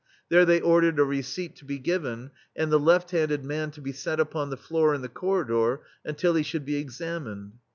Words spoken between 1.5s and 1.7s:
to